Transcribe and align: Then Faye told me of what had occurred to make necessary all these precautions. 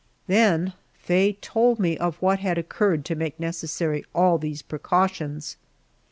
Then 0.25 0.73
Faye 0.95 1.33
told 1.41 1.79
me 1.79 1.95
of 1.95 2.15
what 2.23 2.39
had 2.39 2.57
occurred 2.57 3.05
to 3.05 3.13
make 3.13 3.39
necessary 3.39 4.03
all 4.15 4.39
these 4.39 4.63
precautions. 4.63 5.57